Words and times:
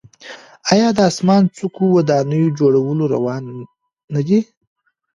آیا 0.71 0.89
د 0.97 0.99
اسمان 1.09 1.43
څکو 1.55 1.85
ودانیو 1.95 2.53
جوړول 2.59 2.99
روان 3.13 3.43
نه 4.13 4.21
دي؟ 4.27 4.39